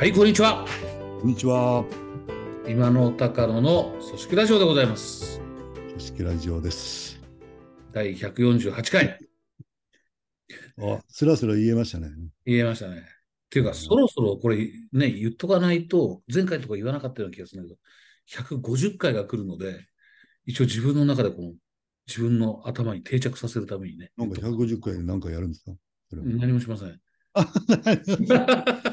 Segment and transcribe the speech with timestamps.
[0.00, 0.64] はい、こんにちは。
[1.20, 1.84] こんにちは。
[2.66, 5.42] 今の高野の組織ラジオでございます。
[5.90, 7.20] 組織ラジオです。
[7.92, 9.18] 第148回。
[10.80, 12.08] あ、スラスラ言えましたね。
[12.46, 12.96] 言えましたね。
[12.96, 13.02] っ
[13.50, 17.78] ていうか、そろそろこれね、言っとかないと、前回とか言わなかったような気がするんだけ
[18.48, 19.84] ど、150回が来るので、
[20.46, 21.52] 一応自分の中でこの、
[22.06, 24.12] 自分の頭に定着させるためにね。
[24.16, 25.72] なんか150回で何かやるんですか？
[26.12, 26.98] 何もしません。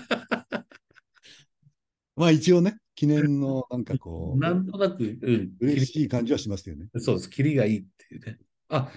[2.18, 5.52] まあ一応ね、記念のなんかこう、 なんとなく、うん。
[5.62, 6.88] 嬉しい感じはしますよね。
[6.98, 7.30] そうです。
[7.30, 8.40] キリがいいっていうね。
[8.70, 8.92] あ、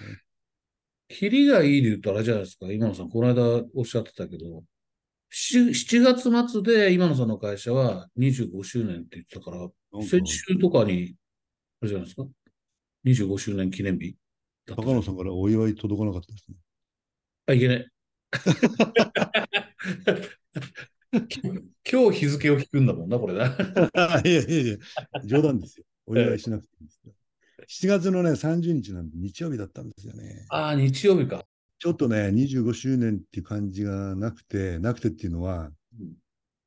[1.07, 2.71] キリがいいで言うとあれじゃないですか？
[2.71, 4.63] 今野さん、この間おっしゃってたけど、
[5.31, 9.69] 7, 7月末で今野さんの会社は25周年って言ってたから、
[10.03, 11.15] 先週とかに、
[11.79, 12.27] あれじゃないですか
[13.05, 14.15] ？25周年記念日
[14.65, 16.55] 高野さんからお祝い届かなかったですね。
[17.45, 17.87] あ、いけない。
[21.89, 23.45] 今日日付を聞くんだもんな、これな。
[24.23, 24.77] いやいやいや、
[25.25, 25.85] 冗談ですよ。
[26.05, 27.13] お祝いしなくていいんですよ。
[27.67, 30.45] 7月のね、30日なんで日曜日だったんですよね。
[30.49, 31.45] ああ、日曜日か。
[31.79, 36.13] ちょっとね、25周年っていう感じがなくて、なくてっていうのは、うん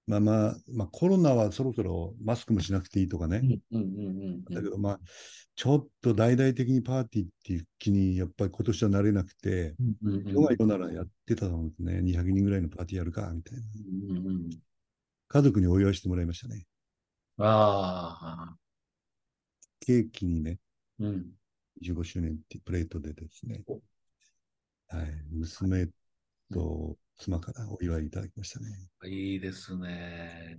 [0.06, 3.40] まあまあ、まあコロナはそろそろマスクもしなくていいとかね。
[4.50, 5.00] だけどまあ、
[5.56, 13.62] ちょっと大々的にパーティーっていう気にやっぱり今年はなれなくて、うんうんヨガヨならやってたのですね、200人ぐらいのパーティーやるか、みたいな。
[14.10, 14.50] うんうん
[15.26, 16.64] 家族にお祝いしてもらいましたね。
[17.38, 18.56] ああ、
[19.80, 20.60] ケーキにね、
[21.00, 21.26] うん。
[21.82, 23.80] 15周年ってプレートでですねお、
[24.88, 25.88] はい、娘
[26.52, 28.66] と妻からお祝いいただきましたね。
[29.06, 30.58] いいですね。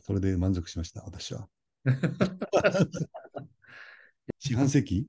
[0.00, 1.48] それで満足しました、私は。
[4.38, 5.06] 四半世紀？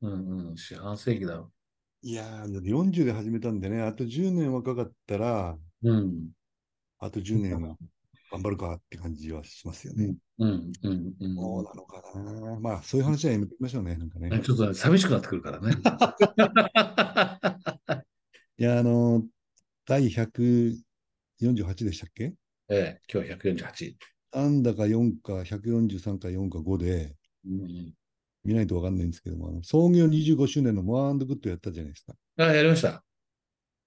[0.00, 1.50] うんうん、四半世紀だろ
[2.02, 5.90] いやー、だって40で始めたんでね、あと10年若かったら、う。
[5.90, 6.30] うん。
[7.00, 7.76] あと10年
[8.30, 10.16] 頑張るかって感じはしますよね。
[10.38, 11.36] うん、うん、うん。
[11.36, 12.58] そうなのかな。
[12.60, 14.30] まあ、そういう話はやめておきましょうね、なんかね。
[14.40, 15.74] ちょっとね、寂しくなってくるからね。
[18.58, 19.24] いや、あの、
[19.88, 20.76] 第148
[21.86, 22.34] でしたっけ？
[22.68, 23.94] ええ、今日148。
[24.34, 27.16] ?3 だか4か、143か4か5で、
[27.46, 27.94] うんうん、
[28.44, 32.12] 見ないとわかんないんですけども、あの創業25周年のモアンドグッドやったじゃないですか。
[32.36, 33.02] あ、やりました。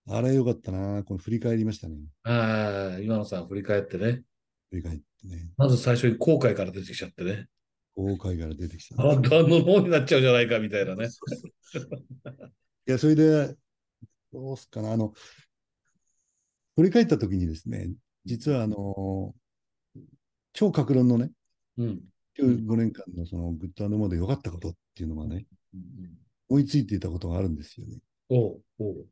[0.08, 1.04] あれよかったな。
[1.04, 1.98] この振り返りましたね。
[2.24, 4.24] ああ、今野さん振り返ってね。
[4.72, 5.52] 振り返ってね。
[5.56, 7.46] まず最初に後悔から出てきちゃってね。
[7.94, 9.08] 後悔から出てきた。
[9.08, 11.10] あんたのものになっちゃうじゃないかみたいなね。
[12.88, 13.56] いや、それで、
[14.34, 14.94] どうすっかな。
[14.94, 15.14] あの、
[16.76, 17.90] 振り返ったときにですね、
[18.26, 19.34] 実はあの、
[20.54, 21.32] 超格論のね、
[21.78, 22.02] うん。
[22.40, 26.18] 15年間のそのグッドモーで良かったことっていうのがね、うんうん
[26.50, 28.00] 思いついていたことがあるんですよね。
[28.28, 29.06] おうおう。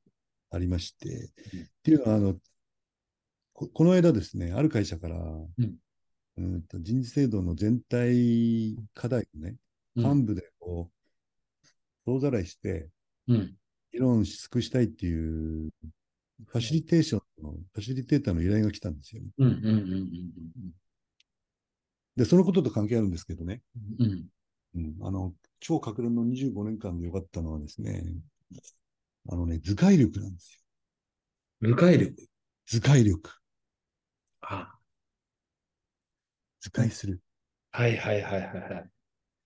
[0.52, 1.32] ありまして。
[1.54, 2.36] うんっていうのは、あの、
[3.54, 5.48] ここの間ですね、ある会社から、ん
[6.36, 9.56] うんと人事制度の全体課題をね、
[9.96, 11.68] うん幹部でこう、
[12.06, 12.90] 総ざらいして、
[13.30, 13.56] うん。
[13.94, 15.72] 議論し尽くしたいっていう、
[16.48, 19.30] ファシリテーションの、ファシリテーターの依頼が来たんですよね。
[19.38, 20.72] うんうんうん
[22.16, 23.62] で、そのことと関係あるんですけどね、
[24.00, 24.26] うんうん。
[24.76, 28.04] うん、あの、超格論の25年間で良かったのはですね、
[29.30, 30.62] あのね、図解力なんです
[31.62, 31.70] よ。
[31.70, 32.28] 理解力？
[32.68, 33.32] 図解力。
[34.42, 34.74] あ
[36.60, 37.22] 図解する。
[37.72, 38.90] はいはいはいはいはい。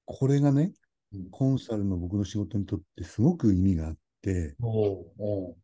[0.06, 0.74] これがね
[1.14, 5.56] うん、コンサルの僕の仕事にとってすごく意味があって、おうおう。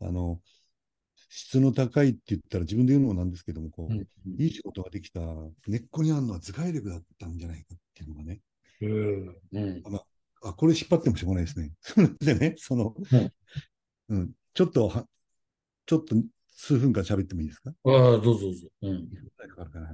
[0.00, 0.40] あの、
[1.28, 4.06] 質の高いって言ったら自分で言うのもなんですけども、こう、うん
[4.38, 5.20] いい仕事ができた
[5.66, 8.40] 根っこにあるのは図解力だったんじゃないかっていうのがね、
[8.80, 9.36] うん。
[9.52, 9.82] うん。
[10.42, 11.72] あ、これ引っ張ってもしょうがないですね。
[11.80, 12.94] それでね、その、
[14.08, 15.06] うん、ちょっとは、
[15.86, 16.16] ちょっと
[16.48, 17.72] 数分間喋ってもいいですか？
[17.84, 18.68] ああ、どうぞどうぞ。
[18.82, 19.08] うん。
[19.36, 19.90] かかるかな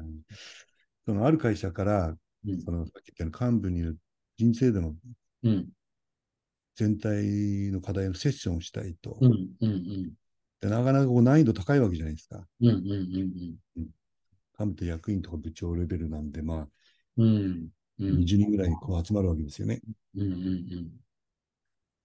[1.06, 3.98] そのある会社から、うんそのさっき言ったように幹部にいる
[4.36, 4.94] 人事制度の
[5.42, 5.68] うん。
[6.80, 9.18] 全体の課題のセッションをしたいと。
[9.20, 9.50] うん。
[9.60, 10.12] うん。
[10.62, 12.42] でなかなかこう難易度高いわけじゃないですか。
[12.62, 12.68] うん。
[12.68, 12.78] うん。
[13.76, 13.88] うん。
[14.58, 16.68] 幹部と役員とか部長レベルなんで、まあ、
[17.18, 17.68] うん。
[17.98, 18.16] うん。
[18.20, 19.82] 20人ぐらいこう集まるわけですよね。
[20.16, 20.22] うん。
[20.22, 20.90] うん。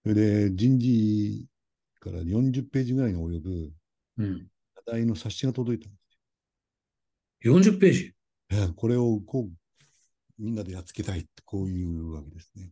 [0.04, 1.48] それで人事
[2.02, 3.72] から40ページぐらいに及ぶ
[4.18, 4.48] うん。
[4.86, 5.98] 課題の冊子が届いたんで
[7.50, 8.14] 40ページ？
[8.52, 8.74] すよ。
[8.76, 9.52] これをこう、
[10.38, 12.72] みんなでやっつけたいって、こういうわけですね。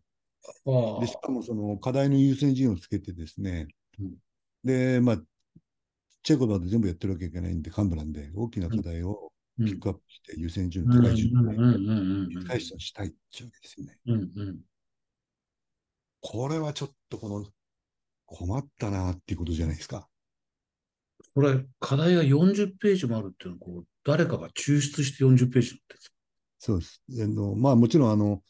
[0.65, 3.67] あで、しかもその課題の優先順位をつけてですね、
[3.99, 4.13] うん
[4.63, 5.23] で、まあ、ちっ
[6.23, 9.65] ちゃいことまで全部やってるわけいけないんで、幹部なんで、大きな課題をうん。
[9.65, 10.89] ピックアップして優先順位。
[10.89, 11.49] 高い順位うん。
[11.49, 12.37] うん。
[12.37, 12.47] うん。
[12.47, 13.97] 対処したいっていうわけですよね。
[14.07, 14.31] うん。
[14.35, 14.59] うん。
[16.21, 17.45] これはちょっとこの
[18.25, 20.07] 困ったなっていうことじゃないですか。
[21.35, 26.15] これ、課題が40ページもあるっていうのは、こう、誰かが抽出して40ページになってるんですか？
[26.59, 27.03] そうです。
[27.21, 28.41] あのまあもちろん、あの、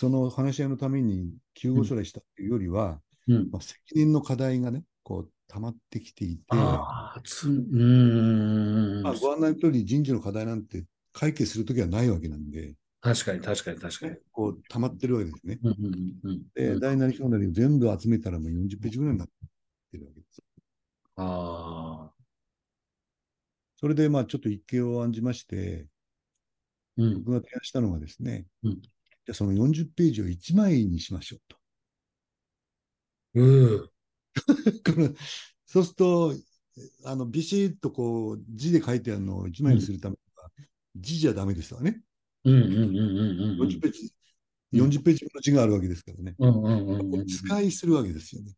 [0.00, 3.50] その話し合いのために急ごそれしたっていうよりは、うん。
[3.50, 9.02] まあ、責任の課題がね、こう、溜まってきていて、ああ、つ、うーん。
[9.02, 14.16] まあ、ご案内の通り人事の課題なんて解決するときはないわけなんで、確かに、確かに、確かに。
[14.32, 15.58] こう、溜まってるわけですね。
[15.62, 16.42] うん、うん、うん。
[16.54, 19.28] で、うん大なり小なり全部集めたらもう40ページぐらいになっ
[19.92, 20.42] てるわけです。
[21.16, 22.12] ああ、
[23.76, 25.88] それで、まあ、ちょっと一計を案じまして、
[26.96, 28.80] うん、僕が提案したのがですね、うん
[29.26, 31.56] じゃあその40ページを1枚にしましょうと。
[33.34, 33.86] うー、
[34.94, 35.14] この
[35.66, 36.34] そうすると、
[37.04, 40.50] あの、ビシッとこう、字で書いてあるのを1枚にするためには、
[40.96, 42.02] 字じゃダメですわね。
[42.44, 43.58] うん、うん、うん、うん、うん。
[43.60, 44.10] 40ページ、うん
[44.72, 46.34] 40ページ分の字があるわけですからね。
[46.38, 47.26] うん、うん、うんうん。
[47.26, 48.52] 使いするわけですよね。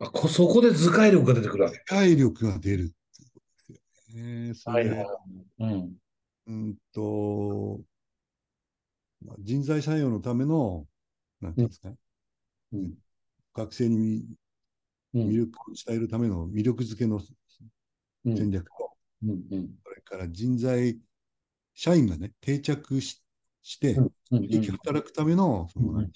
[0.00, 1.82] あこ、そこで図解力が出てくるわけ。
[1.86, 4.54] 使い力が出るっていうことですよね。
[4.54, 5.64] それで、い。
[5.64, 5.96] うん、
[6.46, 7.89] うんと、まあ
[9.40, 10.86] 人材採用のための、
[11.40, 11.90] なんていうんですか、
[12.72, 12.94] うん、
[13.54, 14.24] 学生に
[15.14, 17.20] うん、魅力を伝えるための魅力づけの
[18.22, 18.90] うん、戦略と、
[19.24, 20.98] うん、うん、それから人材、
[21.74, 23.22] 社員がね、定着し
[23.62, 23.96] して、
[24.30, 26.06] 働くための、その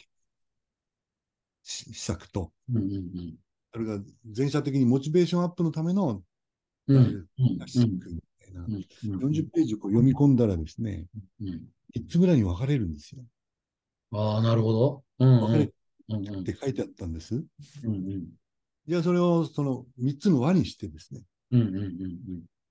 [1.62, 3.34] 施策と、うん、うん、
[3.72, 3.98] それが
[4.30, 6.22] 全社的にモチベーションアップのための
[6.86, 8.84] 施策みたいな、うん、
[9.30, 11.06] 40ページをこう読み込んだらですね、
[11.40, 11.62] うん。
[11.96, 13.22] 3つぐらいに分かれるんですよ。
[14.12, 15.04] ああ、なるほど。
[15.18, 15.72] うん、分かれ
[16.08, 16.40] うん、うん。
[16.40, 17.34] っ、て書いてあったんです。
[17.34, 18.26] うん、
[18.86, 21.90] じゃあそれをその3つの輪にしてですね、うん、うん、うん、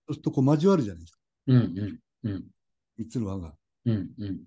[0.07, 2.43] そうするとこう交わるじゃないですか、うん、うん、うん、
[2.99, 3.53] 3つの輪が。
[3.85, 4.39] うん、うん、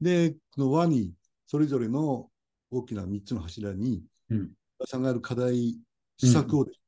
[0.00, 1.12] で、この輪に
[1.46, 2.28] それぞれの
[2.70, 4.50] 大きな3つの柱に、うん、
[4.86, 5.78] さんがある課題、
[6.18, 6.80] 施策をです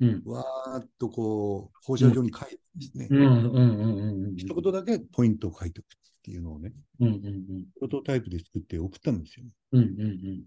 [0.00, 5.86] うん、ねわーっとこう放射状に書いてですね、うん、うん、うん、うん、一言だけポイントを書いておく
[6.20, 9.50] っていうのをね、うん、うん、プロトタイプで作って送ったんですよ、ね。
[9.72, 10.44] うん、うん、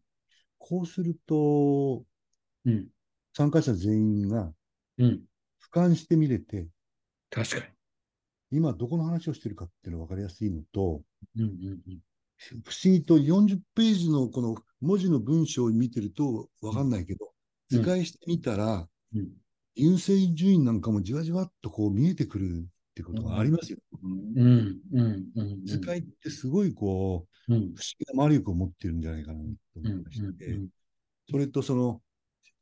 [0.60, 2.04] こうすると、
[2.66, 2.88] うん、
[3.36, 4.52] 参加者全員が
[5.00, 5.22] うん、
[5.74, 6.68] 俯瞰してみれて、
[7.30, 7.68] 確か
[8.52, 11.02] 今どこの話をしてるかっていうのが分かりやすいのと、
[11.36, 11.44] に。
[11.44, 11.80] うん、うん、
[12.64, 17.34] 不思議と40ページのこの文字の文章を見てると分かんないけど、うん
[17.70, 19.30] 図解してみたら、うん、
[19.74, 23.80] 優勢順位なんかもじわじわっとこう見えてくるってことがありますよ。
[24.04, 29.46] うん、うん、うん、図解ってすごいこう、うん、不思議な魔力を持ってるんじゃないかなと
[29.78, 30.68] うん、思いまして、うん、
[31.30, 32.02] それとその、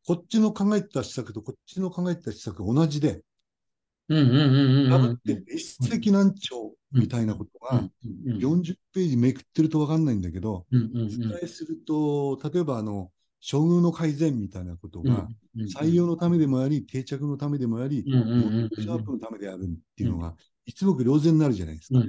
[0.08, 3.22] こっちの考えた施策とこっちの考えた施策が同じで、
[4.08, 4.38] うん、うん、
[4.84, 13.12] うん、ダうん、ブって一石何鳥みたいなことが、うん、40ページめくってると分かんないんだけど、うん、うん、図解すると、例えばあの、
[13.42, 15.28] 処遇の改善みたいなことが、
[15.58, 20.36] うん、採用のためでもあり、定着のためでもあり、シャープのためであるっていうのが、
[20.66, 22.08] 一目瞭然になるじゃないですうん、か。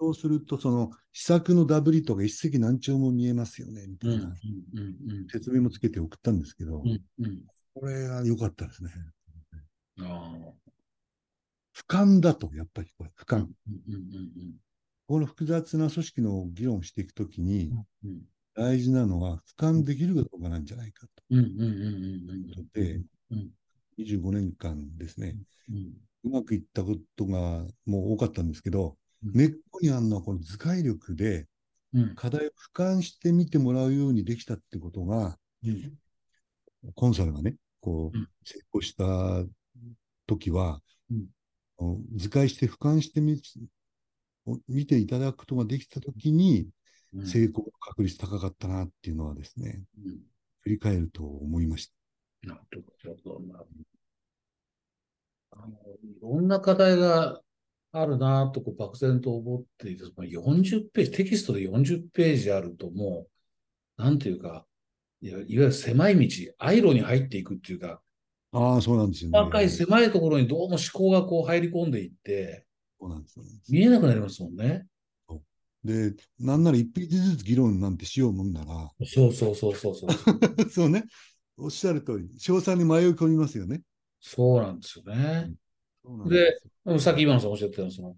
[0.00, 6.82] そうすると、その、施策のダブリとか一石何鳥も見えますよね、みたうん、いなうん、説明もつけて送ったんですけど、
[7.74, 8.90] これが良かったですね。
[10.00, 10.52] ああ、
[11.74, 13.46] 俯瞰だと、やっぱりこれ、俯うん、瞰。
[13.46, 14.56] うん、
[15.06, 17.72] この複雑な組織の議論をしていくときに、
[18.04, 18.22] うん、
[18.58, 21.22] 大事なのは、俯瞰できるかどうかなんじゃないかと。
[22.74, 23.00] で、
[23.30, 23.50] うん、
[23.98, 25.36] 25年間ですね、
[26.24, 29.32] うまくいったことがもう多かったんですけど、うん。
[29.32, 31.46] 根っこにあるのはこの図解力で
[31.94, 35.92] うん、課題を俯瞰して見てもらうようにできたってことが、うん、
[36.94, 39.04] コンサルがね、こううん、成功した
[40.26, 41.26] 時は、うん。
[42.16, 43.40] 図解して俯瞰してみ
[44.68, 46.68] 見ていただくことができた時に、うん、
[47.24, 50.18] 成功の確率高かったなっていうのはですね、うん、
[50.60, 51.94] 振り返ると思いました。
[52.48, 52.84] なる
[53.24, 53.64] ほどな。
[55.52, 55.72] あの、
[56.02, 57.40] いろんな課題が
[57.92, 63.26] あるなとこう漠然と思っていて、まあ40ページ、テキストで40ページあるとも
[63.98, 64.66] う、なんていうか、
[65.20, 68.00] いわゆる狭い道、アイロに入っていくっていうか、
[68.52, 69.38] ああ、そうなんですよね。
[69.38, 72.64] 細かい狭いところにどうも思考がこう入り込んでいって、
[73.00, 74.86] そうなんですそうなんです見えなくなりますもんね。
[75.84, 80.10] で、なんなら一ページずつ議論なんてしようもんなら、そうそうそうそうそう。
[80.70, 81.04] そうね、
[81.56, 83.82] おっしゃる通り、詳細に迷い込みますよね。
[84.20, 85.52] そうなんですよね。
[86.02, 86.60] そうなんで
[86.98, 88.16] さっき今野さんおっしゃってたのその、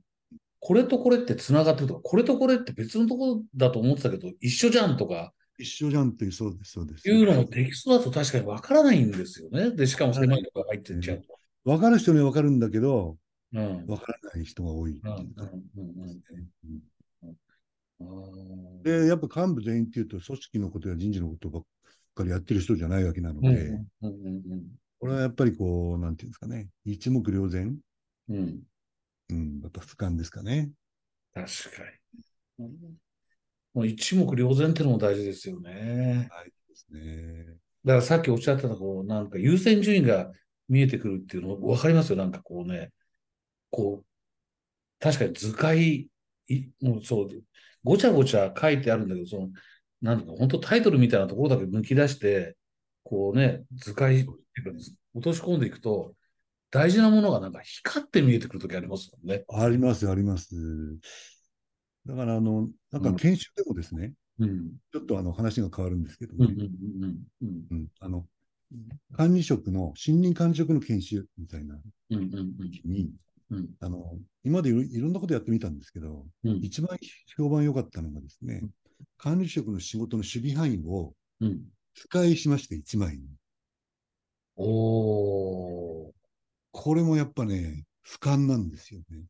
[0.61, 7.09] これとこれって繋がってるとか、これとこれって別のところだと思ってたけど、一緒じゃんとか一緒じゃんっていう、そうです、そうです。
[7.09, 9.73] いうのもテキストだと確かにわからないんですよね。
[9.73, 11.25] で、しかも狭いとこ入ってっちゃうと。
[11.64, 13.19] 分かる人には分かるんだけど、
[13.52, 13.87] うん。
[13.87, 15.26] 分からない人が多いいうかうんうん
[15.76, 16.81] うんうん
[18.83, 21.62] で、やっぱ幹部全員っていうと、組織のことや人事のことばっ
[22.14, 23.78] かりやってる人じゃないわけなのうんで、
[24.99, 27.76] これはやっぱりこう、なんていうんですかね、一目瞭然、
[28.28, 28.61] うん。
[29.30, 30.71] うん、やっぱ俯瞰ですかね。
[31.35, 31.83] 確か
[32.59, 32.69] に。
[33.73, 36.28] もう一目瞭然ってのも大事ですよね。
[36.30, 37.57] はいですね。
[37.85, 40.30] だからさっきおっしゃってた、こう、なんか優先順位が
[40.69, 42.16] 見えてくるっていうの分かりますよ。
[42.16, 42.92] なんかこうね、
[43.71, 44.07] こう、
[44.99, 46.09] 確かに図解、
[46.49, 47.28] いもうそう、
[47.84, 49.49] ごちゃごちゃ書いてあるんだけど、その、
[50.02, 52.56] なんか本当タイトルみたいなところだけ抜き出して、
[53.02, 54.32] こうね、図解ってい
[54.64, 54.78] うか
[55.14, 56.14] 落とし込んでいくと、
[56.70, 59.44] 大事なものがなんか光って見えてくるときありますもんね。
[59.49, 60.54] あります、あります。
[62.06, 64.70] だから、あの、なんか研修でもですね、うん。
[64.92, 66.34] ちょっとあの話が変わるんですけど
[68.00, 68.25] あの、
[69.12, 71.76] 管理職の、森林管理職の研修みたいな
[72.10, 73.10] うんうんうん時に、
[73.50, 76.97] うんあの、今までいろいろんなことやってみたんですけど、うん一番
[77.37, 78.62] 評判良かったのがですね、
[79.19, 81.62] 管理職の仕事の守備範囲をうん。
[81.95, 83.25] 使いしまして1枚に。
[84.57, 86.12] おー。
[86.73, 89.25] これもやっぱね、俯瞰なんですよね。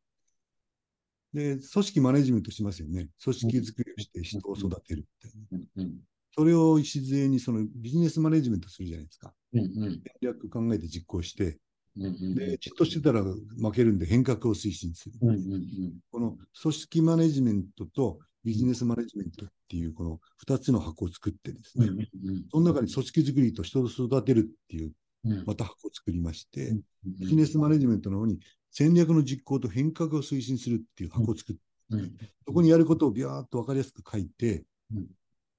[1.32, 3.08] で、組織マネジメントしますよね。
[3.22, 5.30] 組織づくりをして人を育てるみ
[5.74, 5.90] たいな。
[6.32, 9.32] それを礎にそのビジネスマネジメントするじゃないですか。
[9.52, 11.58] うんうん戦略考えて実行して、
[11.96, 12.34] うんうん。
[12.34, 15.14] で、じっとしてたら負けるんで変革を推進する。
[15.22, 15.98] うんうんうん。
[16.10, 22.44] この組織マネジメントとビジネスマネジメントっていうこの2つの箱を作ってですうんね、うん。
[22.50, 24.92] その中に組織づくりと人を育てるっていう
[25.24, 25.44] うん。
[25.46, 26.80] また箱を作りまして、うん
[27.18, 32.12] ビジネスマネジメントの方に戦略の実行と変革を推進するっていう箱を作って、うん。
[32.46, 35.02] そこにやることをビャーっと分かりやすく書いて、うん。
[35.02, 35.04] っ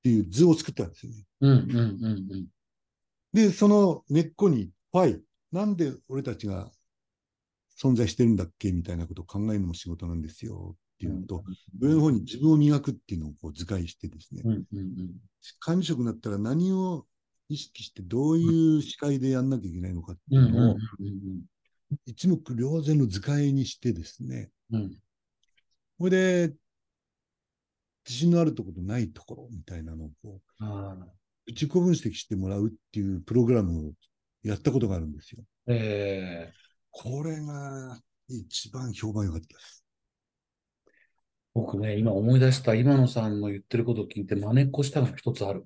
[0.03, 1.25] ていう図を作ったんですよね。
[1.41, 2.47] うんうんうん
[3.33, 5.19] で、その根っこに、はい、
[5.51, 6.71] なんで俺たちが
[7.81, 11.43] 存在してるんだっけみたいなことを考えるのも仕事なんですよっていうのと、
[11.79, 15.11] 上の方に自分を磨くっていうのをこう図解してですね、うんうんうん。
[15.59, 17.05] 管理職になったら何を
[17.49, 21.41] 意識してどういう視界でやんなきゃいけないのかってうんうんいうのをうん。
[22.05, 24.91] 一目瞭然の図解にしてですね、うん。
[25.97, 26.53] これで
[28.07, 30.63] 自信のあるところとないところみたいなのをこう
[31.47, 33.91] 自己分析してもらうっていうプログラムを
[34.43, 35.43] やったことがあるんですよ。
[35.67, 36.61] えー
[36.93, 39.85] これが一番評判良かったです。
[41.53, 45.65] 僕ね、今思い出した今野さんの言ってることを聞いて真似っこしたのが一つある。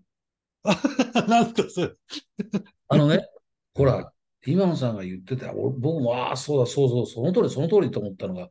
[1.27, 1.93] なんとそれ。
[2.87, 3.27] あのね、
[3.73, 4.11] ほら、
[4.45, 8.49] 今野さんが言ってた、俺僕も、ああ、そうだ、そうそう、その通り、その通りと思ったのが、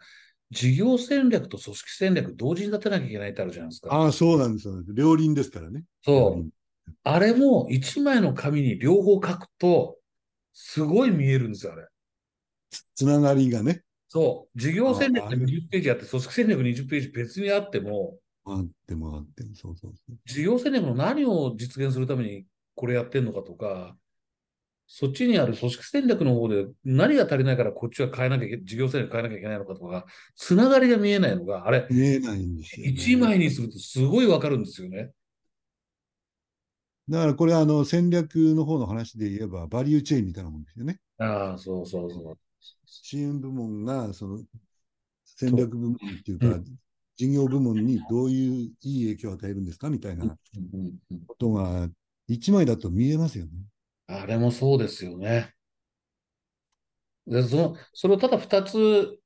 [0.51, 3.95] 事業戦略と組織戦略同時に立てなきゃいけないってあるじゃないですか。
[3.95, 4.83] ああ、そうなんですよ。
[4.93, 5.85] 両輪ですからね。
[6.03, 6.49] そう。
[7.03, 9.99] あれも一枚の紙に両方書くと、
[10.55, 11.87] すごい見えるんですよ、あれ。
[12.95, 13.83] つながりがね。
[14.09, 14.59] そう。
[14.59, 20.17] 事業戦略ああれ20ページあって、組織戦略20ページ別にあっても、あってもあっても、そうそうそう。
[20.25, 23.97] 事業戦略の何を実現するためにこれやってんのかとか、
[24.87, 30.05] そっちにある組織戦略の方で何が足りないからこっちは変えなきゃいけ、事業戦略変えなきゃいけないのかとか、
[30.37, 32.93] つながりが見えないのが、あれ、見えないんですよ、ね。
[32.93, 35.11] 一枚にするとすごいわかるんですよね。
[37.09, 41.01] だからこれはあの戦略の方の話で言えば、バリューチェーンみたいなもんですよね。
[41.19, 42.39] ああ、そうそうそう。
[42.87, 44.43] 支援部門がその
[45.25, 46.65] 戦略部門っていうか、う
[47.17, 50.37] 事業部門にどういういい影響を与えるんですかみたいな
[51.27, 51.89] ことが
[52.27, 53.53] 一枚だと見えますよね。
[54.07, 55.55] あれもそうですよね。
[57.27, 59.19] で、その、それをただ2つ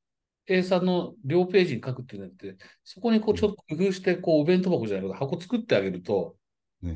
[0.48, 6.36] A3 の両ページに書くっていうんじゃなくて、そこにこうちょっと工夫して、こうお弁当箱じゃないけど、箱作ってあげると、
[6.82, 6.94] ね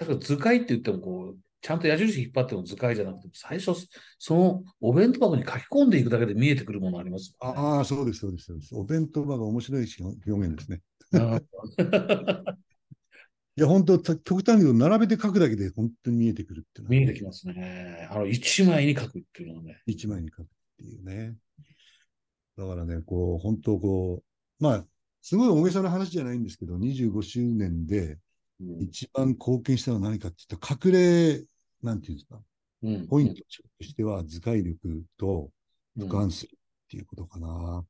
[0.00, 3.74] 確か図解って言ってもこう、ちゃんと矢印引っ張っても図解じゃなくて、最初、
[4.18, 7.58] そのお弁当箱に書き込んでいくだけで見えてくるものありますよね。
[7.58, 8.74] ああ、そうです、そうです、そうです。
[8.74, 9.86] お弁当箱が面白い
[10.26, 10.80] 表現ですね。
[11.20, 11.38] あ
[13.56, 18.08] いや、本当、た極端に言うと並べて書くだけで本当に見えてくるっていうのは見えてきますね。
[18.10, 19.82] あの、一枚に書くっていうのはね。
[19.84, 20.46] 一枚に書くっ
[20.78, 21.36] ていうね。
[22.56, 24.86] だからね、こう、本当こう、まあ、
[25.20, 28.18] すごい大げさな話じゃないんですけど、25周年でうん
[28.80, 31.44] 一番貢献したのは何かって言ったら、隠れ、
[31.82, 32.36] なんていうんですか、
[32.82, 35.50] うんポイントとしては図解力と
[35.98, 36.58] うん俯瞰するっ
[36.90, 37.46] ていうことかな。
[37.46, 37.86] も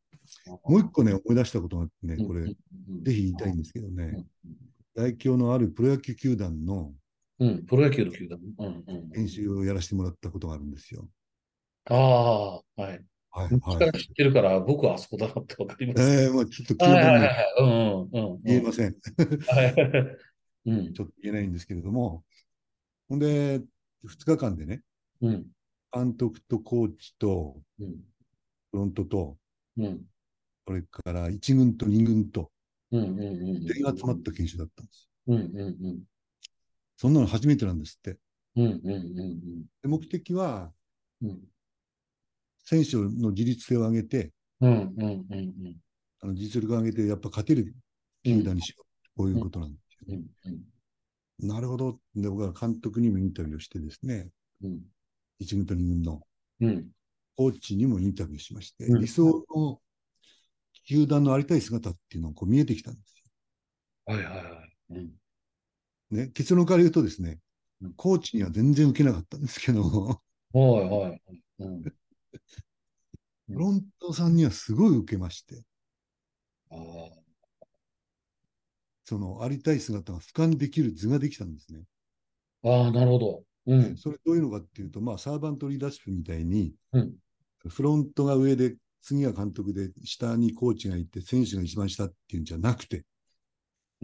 [0.76, 2.54] う一個ね、思い出したことがあってね、これ、ぜ
[3.02, 4.24] ぜひ言いたいんですけどね、
[4.94, 6.92] 大京のあるプロ野球球団の
[7.40, 8.38] うん、プロ野球の球団。
[8.58, 11.08] うんうん研修をやらせてもらったことがあるんですよ。
[11.86, 13.04] ああ、はい。
[13.32, 14.00] はい、昔からはい。
[14.00, 16.02] 知ってるから、僕はあそこだなってわかります。
[16.02, 17.54] えー、まあちょっと記はいはいはい憶にはい。
[17.58, 18.42] うんうんうん。
[18.44, 18.96] 言えません。
[19.48, 19.74] はい。
[20.66, 20.94] うん。
[20.94, 22.24] ちょっと言えないんですけれども、
[23.08, 23.60] ほんで、
[24.04, 24.82] 2日間でね、
[25.20, 25.46] うん。
[25.92, 27.88] 監督とコーチとうん。
[28.70, 29.36] フロントと、
[29.76, 30.00] うん。
[30.66, 32.50] それから1軍と2軍と。
[32.92, 35.08] 全員集まった研修だったんです。
[35.26, 35.36] うん。
[35.36, 35.58] うん。
[35.58, 36.02] うん。
[36.96, 38.18] そんなの初めてなんですって。
[38.56, 38.64] うん。
[38.64, 38.92] うん。
[38.92, 39.64] うん。
[39.82, 40.72] で目的は、
[41.22, 41.40] うん。
[42.64, 44.94] 選手の自立性を上げて、うん。
[44.96, 45.26] うん。
[45.30, 45.76] うん。
[46.20, 47.74] あの実力を上げて、やっぱ勝てる
[48.24, 48.84] 球団にしよう。
[49.16, 49.89] こういうことなんです。
[50.10, 50.26] うん。
[51.40, 51.48] うん。
[51.48, 51.98] なるほど。
[52.14, 54.28] で、僕は監督にもインタビューをしてですね、
[54.62, 54.80] うん。
[55.38, 56.22] 一軍と二軍の
[56.60, 56.88] うん。
[57.36, 59.80] コーチにもインタビューしまして、うん理想の
[60.86, 63.22] 球団のありたい姿っていうのがこう見えてきたんです
[64.04, 64.74] はいはいはい。
[64.90, 64.96] うん。
[64.98, 65.10] よ。
[66.10, 67.38] ね、結論から言うとですね
[67.82, 70.20] うん、コーチには全然受けなかったんですけど、は
[70.52, 71.22] いはい。
[71.60, 71.82] うん。
[71.82, 71.94] フ
[73.48, 75.64] ロントさんにはすごい受けまして、
[76.70, 77.19] ああ。
[79.10, 81.80] そのありたい姿が俯瞰できる図ができたんですね。
[82.62, 83.42] ああ、なるほど。
[83.66, 83.96] うん。
[83.96, 87.14] それどういうのかっていうと、まあ、サーバントリーダーシップみたいに、うん。
[87.66, 93.02] フロントが上で、次が監督で、下にコーチがいて、選手が一番下っていうんじゃなくて、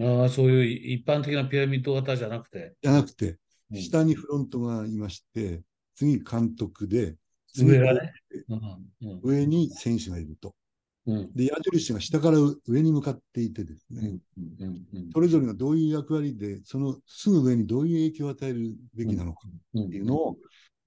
[0.00, 0.64] ああ、そういう
[0.96, 2.74] 一般的なピラミッド型じゃなくて。
[2.82, 3.38] じゃなくて、
[3.70, 5.62] うん下にフロントがいまして、
[5.94, 7.14] 次監督で、
[7.54, 8.12] 次上がね。
[9.22, 10.56] 上に選手がいると。
[11.06, 11.32] うん。
[11.34, 14.18] で、矢印が下から上に向かっていてですね。
[15.12, 19.40] それぞれがどういう役割で、そのすぐ上にどういう影響を与えるべきなのか
[19.74, 19.86] うん。
[19.86, 20.36] っていうのを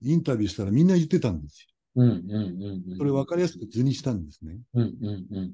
[0.02, 2.10] インタビューしたらみんな言ってたんですうん。
[2.10, 2.14] うん。
[2.14, 2.38] う
[2.86, 2.90] ん。
[2.92, 2.98] よ。
[2.98, 4.60] それを分かりやすく図にしたんですね。
[4.74, 4.98] うん。
[5.02, 5.38] うん。
[5.38, 5.54] うん。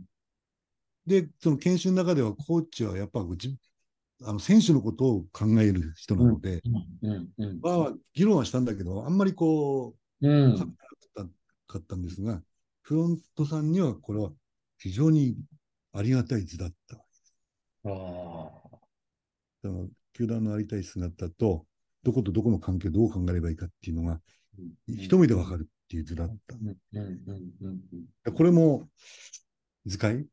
[1.05, 3.55] で、その研修の中ではコーチはやっぱ自
[4.23, 6.61] あの選手のことを考える人なので。
[7.61, 10.57] まあ、議論はしたんだけど、あんまりこう、うん。
[10.57, 10.65] か
[11.67, 12.41] かったんですが、
[12.81, 14.31] フロントさんにはこれは
[14.77, 15.35] 非常に
[15.93, 16.97] ありがたい図だった。
[16.97, 16.99] あ
[17.85, 18.79] あ。
[19.61, 21.65] その球団のありたい姿と、
[22.03, 24.21] どことどこの関係をどう考えればいいかっていうのが、
[24.87, 26.55] 一目でわかるっていう図だった。
[26.55, 26.67] うん。
[26.67, 26.77] うん。
[26.93, 27.79] うん。
[28.25, 28.33] うん。
[28.33, 28.89] これも
[29.85, 30.25] 図解？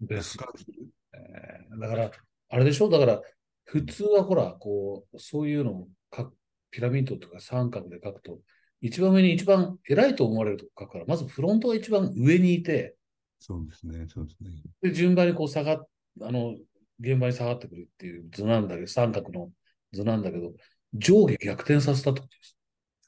[0.00, 0.72] です俯瞰する
[1.12, 2.10] えーだから、
[2.48, 2.88] あれでしょ？
[2.88, 3.20] だから、
[3.64, 6.36] 普通はほら、こう、そういうのを書く、
[6.70, 8.38] ピラミッドとか三角で書くと、
[8.80, 12.96] 一番上に一番偉いと思われるとこ書くから、まずフロントが一番上にいて、
[13.38, 14.50] そうですね、そうですね。
[14.82, 15.88] で、順番にこう下がっ、
[16.22, 16.54] あの、
[17.00, 19.50] 現場に下がってくるっていう図なんだけど、三角の
[19.92, 20.52] 図なんだけど、
[20.94, 22.56] 上下逆転させたってことです。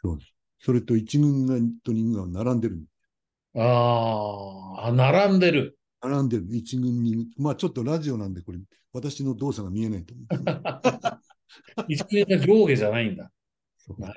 [0.02, 0.32] そうです。
[0.58, 2.82] それと一軍がと二軍が並んでる。
[3.54, 5.78] あーあ、並んでる。
[6.02, 6.46] 並んでる。
[6.50, 7.26] 一軍、二軍。
[7.38, 8.58] まあちょっとラジオなんで、これ、
[8.92, 13.30] 私の動作が見えないと思うんですけど一軍が上下じゃないんだ。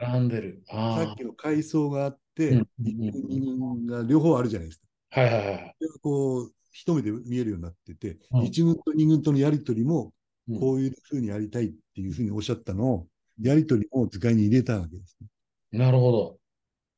[0.01, 0.63] 並んでる。
[0.69, 4.88] あさっきの階層があって、うん一軍、二軍が両方あるじゃないですか。
[5.11, 5.75] あ、はいはいはい。
[6.01, 10.13] こう、一目で見えるようになってて、うん一軍と二軍とのやりとりも、
[10.47, 13.07] うんこういうふうにやりたいっていうふうにおっしゃったのを、
[13.39, 15.27] やりとりも図解に入れたわけですね。
[15.79, 16.39] なるほど。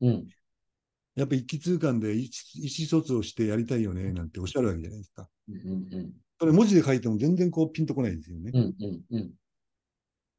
[0.02, 0.28] うん。
[1.15, 5.28] やっぱり一気通貫で意思意思疎通をしてやりたいよね、なんておっしゃるわけじゃないですか。
[5.50, 8.50] うんうんそれ文字で書いても全然こうピンとこないですよね。
[8.52, 8.62] うん。
[8.62, 9.32] うんうんうん。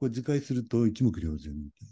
[0.01, 1.87] これ図解すると一目瞭然みた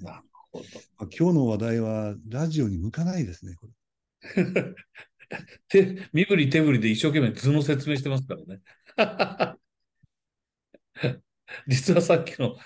[0.00, 0.64] いなるほど。
[0.98, 3.72] まあ今日の話題はラジオに向かないですね、これ。
[5.68, 8.60] 手、身振り手振りで一生懸命図の説明してますからね。
[11.66, 12.56] 実はさっきの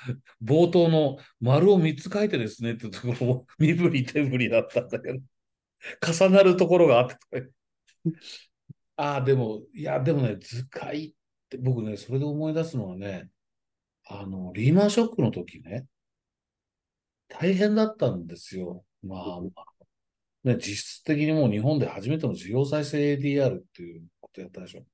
[0.43, 5.21] 冒頭の丸を3つ書いてですねってところも身振り手振りだったんだけど、
[6.07, 7.51] 重なるところがあって
[8.97, 11.12] ああ、でも、いや、でもね、図解っ
[11.49, 13.31] て僕ね、それで思い出すのはね、
[14.07, 15.87] あの、リーマンショックの時ね、
[17.29, 18.85] 大変だったんですよ。
[19.03, 19.73] まあ、まあ
[20.44, 24.85] ね、実質的にもう日本で初めての事業再生 ADR っていうことやったでしょ。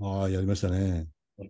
[0.00, 1.06] ああ、やりましたね。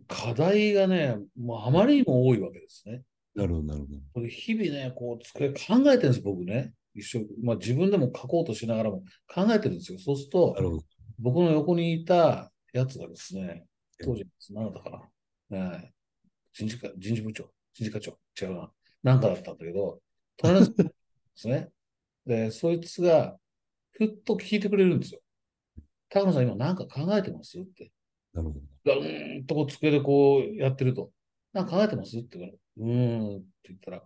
[0.06, 3.02] 課題がね、もうあまりにも多いわけですね。
[3.34, 4.00] なるほど、なるほど。
[4.14, 5.54] これ日々ね、こう、机考
[5.90, 6.74] えてるんです、僕ね。
[6.94, 9.98] 一生、まあ自分でも書こうとしながらも考えてるんですよ。
[9.98, 10.82] そうすると。
[11.18, 13.64] 僕の横にいたやつがですね、
[14.02, 15.08] 当時、何だったか
[15.50, 15.58] な。
[15.70, 15.92] ねえ
[16.52, 18.70] 人事課、人事部長、人事課長、違うな。
[19.02, 20.00] なんかだったんだけど、
[20.36, 20.92] 隣ので
[21.34, 21.70] すね。
[22.28, 23.36] で、そいつが、
[23.92, 25.20] ふっと聞いてくれるんですよ。
[26.10, 27.90] 高野さん、今何か考えてますって。
[28.34, 28.60] なるほど。
[28.84, 31.10] ガーンとこう机でこうやってると、
[31.52, 32.18] なんか考えてます？
[32.18, 34.02] って言うから、うーんって言ったら、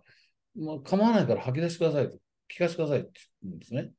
[0.55, 2.17] まあ、構わないから吐き出してくださいと、
[2.49, 3.11] 聞かせてくださいって
[3.43, 3.91] 言うんですね。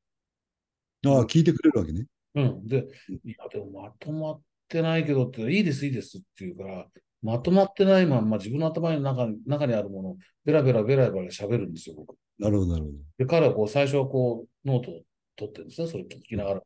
[1.06, 2.06] ああ、聞いてくれるわけね。
[2.34, 2.66] うん。
[2.66, 2.86] で、
[3.24, 6.86] いや、でもまとまってないけどって、いいです、いいですって言うから、
[7.24, 12.14] まとまってないまんま自分の頭の中に中にあるものをベラベラベラベラ喋るんですよ、僕。
[12.38, 12.96] なるほど、なるほど。
[13.16, 15.00] で、彼はこう最初はこうノートを
[15.34, 16.62] 取ってるんですね、それ聞きながら。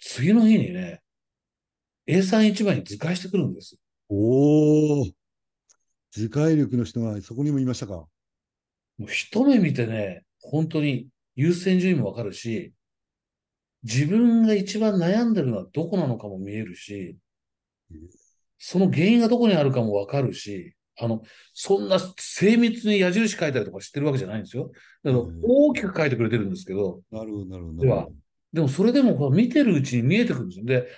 [0.00, 1.02] 次の日にね、
[2.08, 3.76] A31 枚に図解してくるんです。
[4.08, 5.06] おお、
[6.10, 7.92] 図解力の人がそこにもいましたか？
[7.94, 8.08] も
[9.00, 12.72] う一目見てね、本当に優先順位もわかるし、
[13.82, 17.18] 自分が一番悩んでるのはどこなのかも見えるし、
[18.66, 21.22] その原因がどこにあるかもわかるし、あの、
[21.52, 24.70] そんな精密に矢印書いたりとかしてるわけじゃないんですよ。
[25.02, 27.82] だからうん大きく書いてくれてるんですけど、なるほど、なるほど。
[27.82, 28.08] では
[28.54, 30.64] でもそれでもこう見てるうちに見えてくるんですよ。
[30.64, 30.88] で、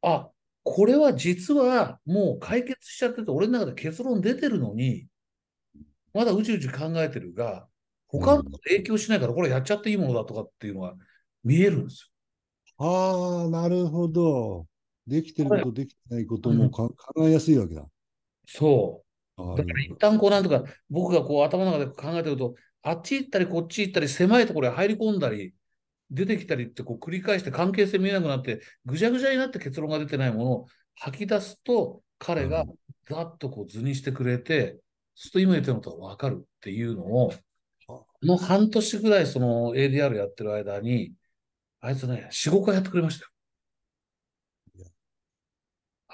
[0.00, 0.30] あ、
[0.62, 5.06] これは実はもう解決しちゃってて、俺の中で結論出てるのに、
[6.14, 7.66] まだうちうち考えてるが、
[8.08, 10.94] 他の影響しないから、これやっちゃっていいものだとかっていうのが
[11.44, 12.10] 見えるんです
[12.78, 14.66] ああ、なるほど。
[15.10, 17.80] できてること、できてないこともか考えやすいわけだ。
[17.80, 17.90] よ。
[18.46, 19.02] そ
[19.36, 19.42] う。
[19.42, 25.52] なだからる一旦こうなんとか、僕がこう頭の中で考えてると、あっち行ったりこっち行ったり、狭いところに入り込んだり、
[26.10, 32.64] 出てきたりってこう繰り返して関係性見えなくなって、ぐちゃぐちゃになって結論が出てないものを吐き出すと、彼が
[33.08, 34.78] ざっとこう図にしてくれて、
[35.14, 37.32] そうすると今言ってることがわかるっていうのを、
[37.86, 41.12] この半年ぐらいその ADR やってる間に、
[41.80, 43.29] あいつね、4、5回やってくれました。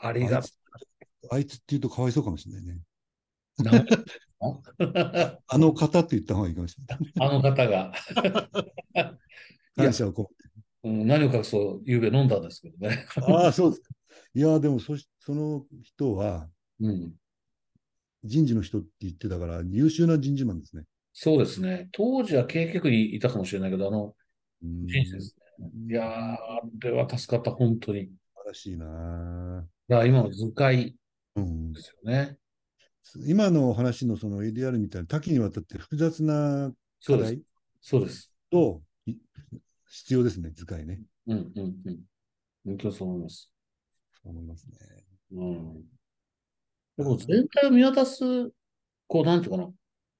[0.02, 0.52] ありがあいつ
[1.30, 2.78] あいつって言うとかわいそうかもしれないね。
[5.48, 7.12] あの方って言った方がいいかもしれない。
[7.20, 7.92] あの方が。
[9.76, 10.30] 感謝をこ
[10.84, 13.06] うん何を隠そう、ゆうべ飲んだんですけどね。
[13.16, 13.32] う。
[13.32, 13.88] ああ、そうですか。
[14.34, 16.48] いや、でもそし、その人は
[16.80, 17.14] うん、
[18.24, 20.84] 人事の人って言ってたから、優秀な人事マンですね。
[21.12, 21.88] そうですね。
[21.92, 24.14] 当時は経営局にいたかもしれないけど、あの、
[24.62, 25.70] うん人生ですね。
[25.88, 28.10] いやー、あれは助かった、本当に。
[28.46, 30.94] らしいなだから今の図解
[31.34, 32.38] うんで、すよね。
[33.26, 36.72] 今のお話のその ADR みたいな多岐にわたって複雑な。
[37.06, 37.40] 課題
[37.80, 38.36] そうです。
[38.50, 39.14] とい
[39.88, 41.00] 必要ですね、図解ね。
[41.26, 41.98] うん、うん、うん。
[42.64, 43.50] 本当にそう思います。
[44.24, 44.76] 思いますね。
[45.32, 45.82] うん。
[46.96, 48.20] でも全体を見渡す、
[49.06, 49.70] こう、なんていうかな。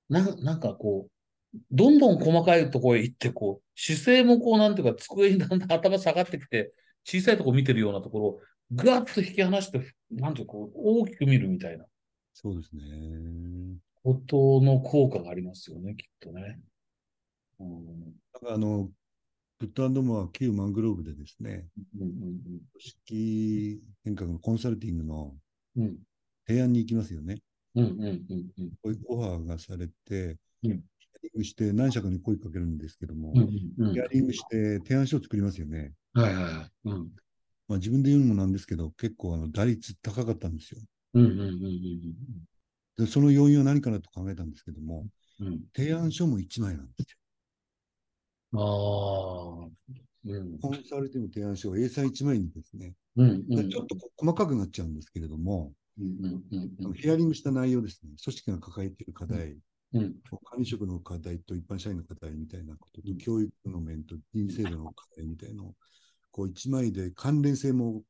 [0.09, 6.73] なんなんかこう、どんどん細かいところへ行って、こう、姿勢もこう、なんていうか、机にだんだん頭下がってきて、
[7.07, 8.41] 小さいところ見てるようなところを、
[8.73, 11.85] ぐわっと引き離して、なんていうか、大きく見るみたいな
[12.39, 12.83] そうですね。
[14.03, 16.61] ことの効果がありますよね、きっとね。
[17.61, 17.87] うん。
[18.35, 18.91] なんかあの、
[19.59, 21.67] ブッドモア旧マングローブでですね、
[21.99, 25.35] うん、うん、組織変革のコンサルティングの
[25.77, 25.83] うん。
[25.85, 25.97] うん、
[26.47, 27.39] 提案に行きますよね。
[27.75, 28.71] うん、うん、うん、うん。
[28.83, 33.95] こういうオファーがされて、うんヒアリングして何社かに声かけるんですけども、うん、うん。
[33.95, 35.95] ヒアリングして提案書を作りますよね。
[36.21, 36.71] はいはいはい。
[36.85, 37.11] うん。
[37.69, 40.81] まあ、自分で言うのもなんですけど、結構あの打率高かったんですよ。
[41.15, 42.01] うん、うん、うん、
[42.97, 45.07] でその要因は何かなと考えたんですけども、
[45.41, 45.47] うん。
[45.49, 45.61] うん。
[45.75, 47.17] 提案書も1枚なんですよ。
[48.55, 49.69] ああ。
[50.27, 50.59] うん。
[50.59, 53.71] コンサルティング提案書を A 3 1枚にですね、うん、うん。
[53.71, 56.43] ちょっと細かくなっちゃうんですけれども、うん、
[56.85, 59.57] うん、ヒアリングした内容ですね、組織が抱えている課題、
[59.95, 60.15] うん。
[60.45, 65.75] 管理職の課題と一般社員の課題みたいなことと、うん教育の面と人制度の課題みたいなのを、
[66.37, 68.03] こう1枚で関連性も、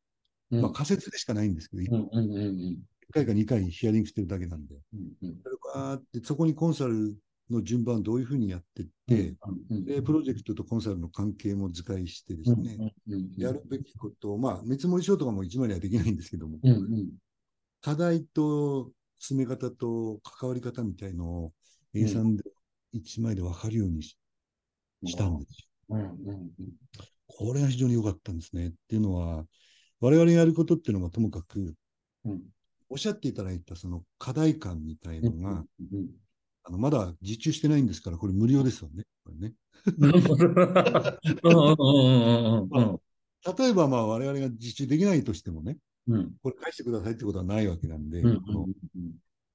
[0.50, 0.60] うん。
[0.60, 2.78] まあ仮説でしかないんですけど、1うん、うん、うん、
[3.14, 5.28] 回か2回ヒアリングしてるだけなんで、うん。
[5.28, 5.36] うん。
[5.42, 7.16] それってそこにコンサル
[7.50, 9.36] の順番どういうふうにやっていって、
[9.70, 13.30] うん、で、プロジェクトとコンサルの関係も図解してですね、うん、うん。
[13.36, 17.10] やるべきことを、まあ、見積もり書とかも1枚ではできないんですけども、うん、うん。
[17.80, 21.52] 課題と進め方と関わり方みたいのを
[21.94, 22.42] A3 で
[22.94, 24.16] 1枚で分かるようにし,、
[25.16, 25.96] たんですよ。
[25.96, 26.50] うん、うん。
[27.28, 28.68] これが非常に良かったんですね。
[28.68, 29.44] っていうのは、
[30.00, 31.74] 我々がやることっていうのはともかく、
[32.24, 32.42] うん。
[32.88, 36.08] おっしゃっていただいたその課題感みたいのが、うん。
[36.64, 39.04] あのまだ受注してないんですから、これ無料ですよね。
[39.24, 39.54] これね。
[43.58, 46.32] 例えば、まあ、我々が受注できないとしてもね、うん。
[46.42, 48.66] これ返してくださいってことはないわけなんで、うん、この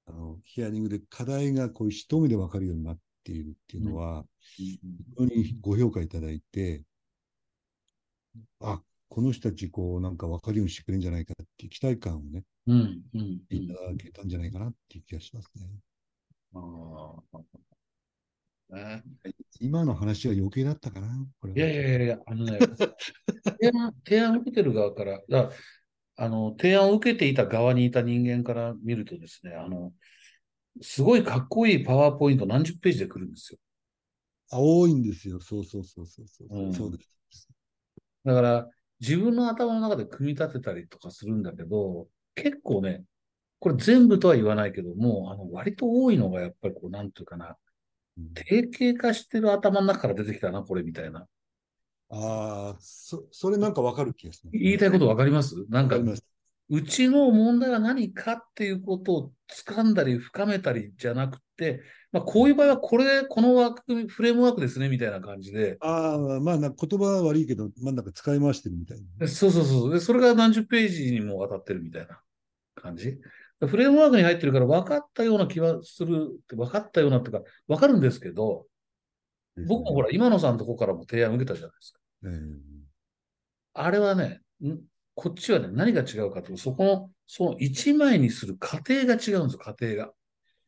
[0.08, 4.80] あのヒアリングで課題がこう一目で分かるようになっているっていうのは、非
[5.18, 6.84] 常にご評価いただいて、
[8.60, 13.42] あ、この人たち、こう、なんか分かるようにしてくれるんじゃないかっていう期待感をね、うん、うん。
[13.50, 15.68] いただけたんじゃないかなっていう気がしますね。
[16.54, 16.60] あ
[17.34, 18.76] あ。
[18.76, 19.04] ね
[19.60, 21.08] 今の話は余計だったかな、
[21.40, 21.60] これは。
[21.60, 22.60] いやいやいやあのね、
[23.60, 25.52] 提案、提案を受けてる側から、だから
[26.16, 29.94] あの、提案を受けていた側にいた人間から見るとですね、あの、
[30.82, 33.60] すごいかっこいいパワーポイント何十ページで来るんですよ。
[34.52, 35.40] あ多いんですよ。
[35.40, 36.48] そうそうそうそうそう。
[36.50, 37.10] うんそうです。
[38.26, 43.04] だから、自分の頭の中で組み立てたりとかするんだけど、結構ね、
[43.60, 47.58] これ全部とは言わないけども、あの、割と多いのがやっぱりこう、なんていうかな、
[48.18, 51.28] うん定型化してる頭の中から出てきたな、これみたいな。
[52.10, 54.52] ああ、そ、それなんか分かる気がする。
[54.52, 55.56] 言いたいことわかります？
[55.70, 55.98] なんか。
[56.72, 59.32] うちの問題は何かっていうことを
[59.68, 61.82] 掴んだり深めたりじゃなくて、
[62.14, 69.04] まあ、こういう場合はこれ、この枠組み、フレームワークですね、みたいな感じで、ああ、まあな、言葉は悪いけど、真ん中使い回してるみたいな。
[69.20, 69.94] でそうそうそう。
[69.94, 72.22] で、それが何十ページにもわたってるみたいな
[72.76, 73.18] 感じ。
[73.60, 78.66] フレームワークに入ってるから分かったような気はする、分かったようなっていうか、分かるんですけど、
[79.68, 82.00] 僕もほら、今野さんのとこからも提案受けたじゃないですか。
[82.24, 82.82] えー
[83.74, 84.80] あれはね、ん？
[85.16, 90.12] こっちはね、何が違うかというと、そこの、その一枚にする過程が違うんですよ、過程が。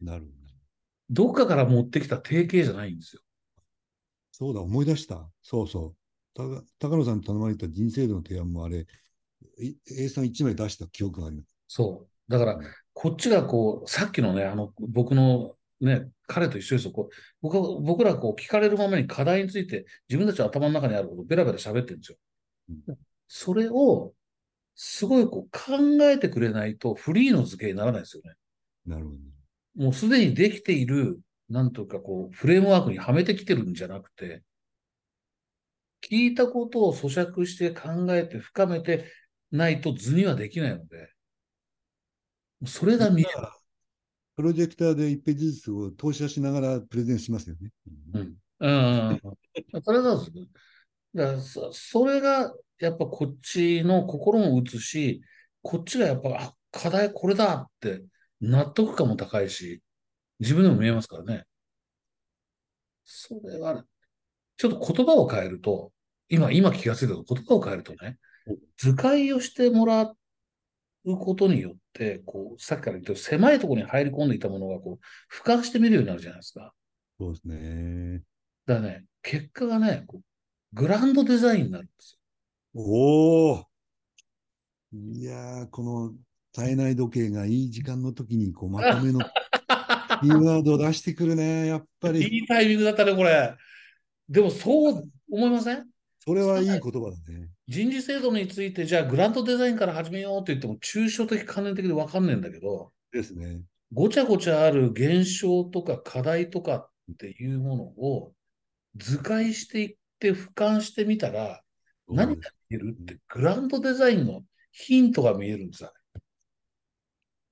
[0.01, 1.25] なるほど。
[1.25, 3.21] どっかから持ってきた定型じゃないんですよ。
[4.31, 5.29] そうだ、思い出した。
[5.41, 5.95] そうそう。
[6.35, 8.87] た高野さんに頼まれた人生度の提案もあれ、
[9.59, 11.55] い A3 枚出した記憶があります。
[11.67, 12.31] そう。
[12.31, 12.59] だから、
[12.93, 16.91] こっちがこう、さっきのね、あの、僕のね、彼と一緒ですよ。
[16.91, 22.17] こう僕は僕らこう聞かれるままに課題について自分たちの頭の中にあることをベラベラ喋ってるんですよ。
[22.69, 22.97] うん
[23.35, 24.13] それを、
[24.75, 25.77] すごいこう考
[26.09, 28.33] えてくれないとフリーの図形にならないですよね。
[28.85, 29.17] なるほど。
[29.75, 34.43] もうすでにできている、なんというかこう、フレームワークにはめてきてるんじゃなくて、
[36.01, 39.05] 聞いたことを咀嚼して考えて深めて
[39.51, 41.09] ないと図にはできないので、
[42.65, 43.31] それが見える。
[44.35, 47.69] プロジェクターで1ページずつを投射しながらプレゼンしますよね。
[48.13, 48.35] うん。
[48.59, 48.67] う
[49.15, 49.21] ん。
[49.83, 50.19] それなん。
[50.19, 50.45] ですよ。
[51.15, 55.21] だそそれが、やっぱこっちの心も打つし、
[55.61, 58.03] こっちがやっぱ、あ、課題これだって
[58.41, 59.81] 納得感も高いし、
[60.39, 61.45] 自分でも見えますからね。
[63.05, 63.81] それはね、
[64.57, 65.91] ちょっと言葉を変えると、
[66.29, 70.13] 今、今気がついたけど、言葉を変えるとねうん、図解をしてもら
[71.05, 76.73] うことによって、こう、さっきから言った狭いところに入り込んでいたものが、こう、俯瞰して見るようになるじゃないですか。
[77.19, 78.21] そうですね。
[78.65, 80.21] だね、結果がね、こう
[80.73, 82.17] グランドデザインになるんです
[82.73, 83.65] おお
[84.91, 86.13] いやー、この
[86.51, 89.27] 体内時計がいい時間の時にこうまとめのよ。
[90.21, 92.21] キーワードを出してくるね、やっぱり。
[92.21, 93.55] いいタイミングだったね、これ。
[94.29, 95.87] でもそう思いません？
[96.19, 97.49] それはいい言葉だね。
[97.67, 103.61] 人事制度について、じゃあグランドデザインから始めようって言っても、抽象的、関連的で分かんないんだけど、ですね。
[103.91, 108.33] ごちゃごちゃある現象とか課題とかっていうものを
[108.95, 109.97] 図解してい
[110.31, 111.61] って俯瞰してみたら、
[112.07, 115.91] 何が見えるって、グランドデザインのヒントが見えるんですよ。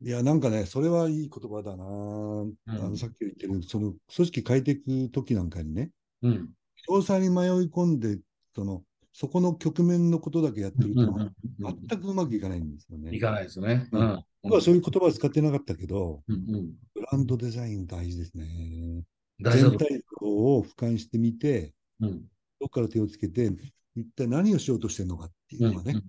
[0.03, 6.49] いや、なんかね、それはいい言葉だな、あのさっき言ってる、その組織変えていく時なんかにね、うん。
[6.89, 8.17] 詳細に迷い込んで、
[8.55, 13.13] その、そこの局面のことだけやってると、うん全くうまくいかないんですよね。
[13.13, 13.87] いかないですね。
[13.91, 14.23] ううんん。
[14.41, 19.03] 僕はそういう言葉は使ってなかったけど、うんうんブランドデザイン大事ですね。
[19.39, 22.23] 全体像を俯瞰してみて、うん
[22.61, 23.51] どこから手をつけて、
[23.95, 25.99] 一体何をしようとしてるのかっていうのがね、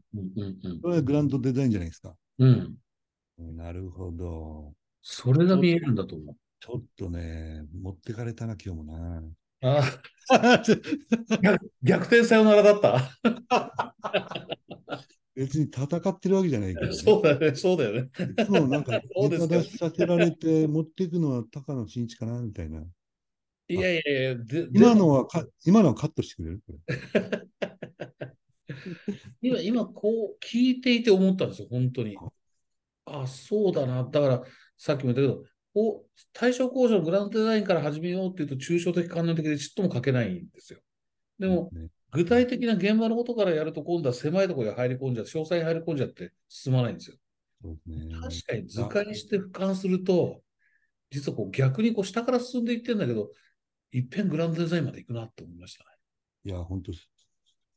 [0.83, 2.15] それはグランドデザインじゃないですか。
[2.39, 2.77] うん
[3.39, 3.57] うん。
[3.57, 4.75] なるほど。
[5.01, 6.37] それが見えるんだと思う。
[6.61, 9.23] ちょっとね、持ってかれたな、今日もな。
[9.63, 9.83] あ
[11.41, 13.19] 逆 逆転サヨナラだった。
[15.35, 18.11] 別に戦ってるわけじゃないけど、ね、そうだよね、そうだよね。
[18.39, 22.85] いつもなんか、ネタ出しさせられて、持っていくのは高野真一かな、みたいな。
[23.73, 26.63] いやいやいや、で今のはか、今のはカットしてくれる？
[29.41, 32.17] 今、今こう聞いていて思ったんですよ、本当に。
[33.07, 34.05] あ、そうだな。
[34.05, 34.43] だから、
[34.77, 40.81] さっきも言ったけど、お対象工場のグランドデザインから始めようっていうと、抽象的、関連的でちっとも書けないんですよ。
[41.39, 47.17] でも、ね具体的な現場のことからやると、今度は狭いところに入り込んじゃって、詳細に入り込んじゃって進まないんですよ。
[47.87, 48.15] ね。
[48.21, 50.43] 確かに図解して俯瞰すると、
[51.11, 53.31] 実はこう逆にこう下から進んでいってんだけど、
[53.93, 55.91] いっぺんグランドデザインまで行くなって思いましたね。
[56.45, 57.09] いや、本当です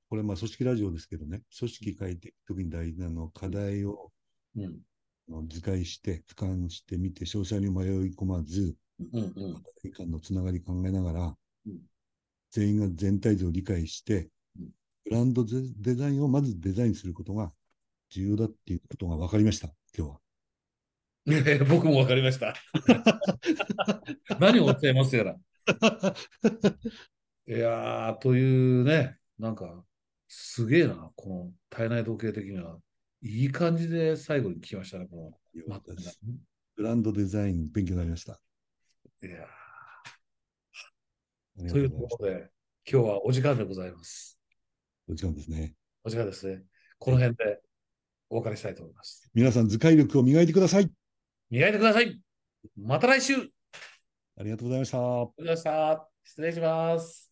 [0.10, 4.12] これ、まあ、組織ラジオですけどね、組織変えていくときに大事なのは、課題を
[4.56, 5.48] うん。
[5.50, 8.78] 図解して、俯瞰してみて、詳細に迷い込まず、
[9.12, 9.54] うんうん。
[9.56, 11.80] 課題間のつながり考えながら、うん
[12.52, 14.70] 全員が全体像を理解してうん、
[15.04, 17.52] ブランドデデザインをまずデザインすることが
[18.10, 20.20] 重要だっていうことが分かりました、今日は。
[21.28, 22.56] え え僕もわかりました。
[24.40, 25.36] 何をおっしゃいますやら。
[27.48, 29.84] いやー、というね、なんか、
[30.28, 32.80] すげえな、この体内時計的には。
[33.22, 35.40] いい感じで最後に聞きましたね、この。
[36.76, 38.40] ブランドデザイン、勉強になりました。
[39.24, 42.52] いやーということで、
[42.90, 44.38] 今日はお時間でございます。
[45.08, 45.74] お時間ですね。
[46.04, 46.64] お時間ですね。
[47.00, 47.62] この辺で
[48.30, 49.30] お別れしたいと思います。
[49.34, 50.92] 皆さん、図解力を磨いてください。
[51.50, 52.20] 磨いてください。
[52.78, 53.50] また来週
[54.38, 54.98] ありがとうございました。
[54.98, 56.10] ありがとうございました。
[56.24, 57.32] 失礼します。